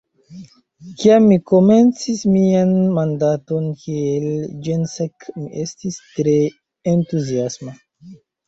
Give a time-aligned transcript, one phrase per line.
[1.01, 4.27] Kiam mi komencis mian mandaton kiel
[4.69, 6.37] ĜenSek, mi estis tre
[6.97, 7.79] entuziasma.